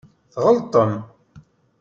Tɣelṭem. 0.33 0.91